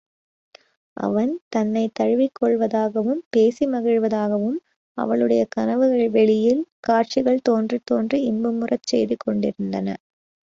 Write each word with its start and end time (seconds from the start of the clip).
அவன் 0.97 1.33
தன்னைத் 1.49 1.93
தழுவிக் 1.93 2.37
கொள்வதாகவும் 2.39 3.21
பேசி 3.29 3.65
மகிழ்வதாகவும் 3.65 4.57
அவளுடைய 4.97 5.43
கனவுவெளியில் 5.55 6.65
காட்சிகள் 6.79 7.45
தோன்றித் 7.49 7.85
தோன்றி 7.85 8.19
இன்பமுறச் 8.31 8.89
செய்து 8.89 9.17
கொண்டிருந்தன. 9.17 9.87